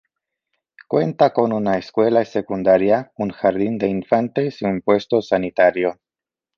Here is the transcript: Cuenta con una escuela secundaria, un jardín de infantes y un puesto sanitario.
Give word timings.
Cuenta 0.87 1.31
con 1.31 1.53
una 1.53 1.77
escuela 1.77 2.25
secundaria, 2.25 3.11
un 3.17 3.29
jardín 3.29 3.77
de 3.77 3.87
infantes 3.87 4.59
y 4.63 4.65
un 4.65 4.81
puesto 4.81 5.21
sanitario. 5.21 5.99